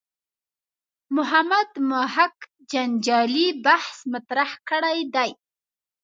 محمد 1.15 1.69
محق 1.91 2.37
جنجالي 2.71 3.47
بحث 3.65 3.97
مطرح 4.13 4.51
کړی 4.69 4.99
دی. 5.15 5.31